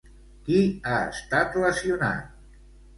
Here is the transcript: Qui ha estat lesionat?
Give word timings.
Qui 0.47 0.61
ha 0.87 0.95
estat 1.13 1.61
lesionat? 1.67 2.63